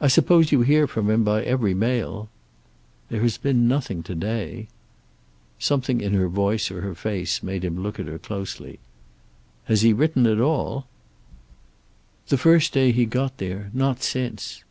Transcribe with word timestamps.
"I 0.00 0.08
suppose 0.08 0.50
you 0.50 0.62
hear 0.62 0.86
from 0.86 1.10
him 1.10 1.22
by 1.22 1.42
every 1.42 1.74
mail." 1.74 2.30
"There 3.10 3.20
has 3.20 3.36
been 3.36 3.68
nothing 3.68 4.02
to 4.04 4.14
day." 4.14 4.68
Something 5.58 6.00
in 6.00 6.14
her 6.14 6.28
voice 6.30 6.70
or 6.70 6.80
her 6.80 6.94
face 6.94 7.42
made 7.42 7.62
him 7.62 7.82
look 7.82 8.00
at 8.00 8.06
her 8.06 8.18
closely. 8.18 8.78
"Has 9.64 9.82
he 9.82 9.92
written 9.92 10.26
at 10.26 10.40
all?" 10.40 10.86
"The 12.28 12.38
first 12.38 12.72
day 12.72 12.92
he 12.92 13.04
got 13.04 13.36
there. 13.36 13.70
Not 13.74 14.02
since." 14.02 14.64